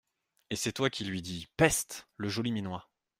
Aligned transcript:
Et 0.49 0.55
c’est 0.55 0.71
toi 0.73 0.89
qui 0.89 1.05
lui 1.05 1.21
dis: 1.21 1.47
Peste! 1.57 2.07
le 2.17 2.27
joli 2.27 2.51
minois! 2.51 2.89